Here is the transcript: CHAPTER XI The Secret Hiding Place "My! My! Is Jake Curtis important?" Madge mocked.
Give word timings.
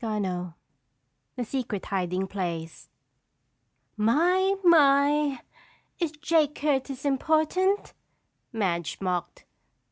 CHAPTER 0.03 0.55
XI 0.55 0.55
The 1.35 1.43
Secret 1.45 1.85
Hiding 1.85 2.25
Place 2.25 2.89
"My! 3.95 4.55
My! 4.63 5.41
Is 5.99 6.11
Jake 6.13 6.55
Curtis 6.55 7.05
important?" 7.05 7.93
Madge 8.51 8.97
mocked. 8.99 9.45